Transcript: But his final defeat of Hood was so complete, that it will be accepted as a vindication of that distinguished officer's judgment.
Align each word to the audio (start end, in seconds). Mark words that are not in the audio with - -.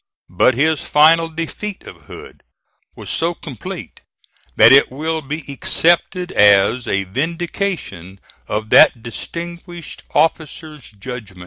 But 0.31 0.55
his 0.55 0.81
final 0.81 1.29
defeat 1.29 1.83
of 1.83 2.05
Hood 2.05 2.41
was 2.95 3.07
so 3.07 3.35
complete, 3.35 4.01
that 4.55 4.71
it 4.71 4.89
will 4.91 5.21
be 5.21 5.43
accepted 5.47 6.31
as 6.31 6.87
a 6.87 7.03
vindication 7.03 8.19
of 8.47 8.71
that 8.71 9.03
distinguished 9.03 10.01
officer's 10.15 10.89
judgment. 10.89 11.39